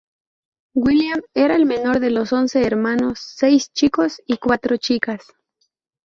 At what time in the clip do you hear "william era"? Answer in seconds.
0.73-1.55